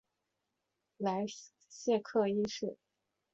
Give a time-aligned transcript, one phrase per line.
[0.97, 2.75] 莱谢克一世。